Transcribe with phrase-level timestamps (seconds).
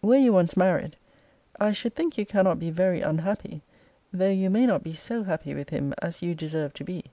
[0.00, 0.94] Were you once married,
[1.58, 3.62] I should think you cannot be very unhappy,
[4.12, 7.06] though you may not be so happy with him as you deserve to be.